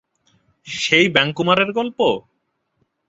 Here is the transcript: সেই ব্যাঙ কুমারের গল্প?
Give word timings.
সেই 0.67 1.05
ব্যাঙ 1.09 1.27
কুমারের 1.33 1.69
গল্প? 1.73 1.99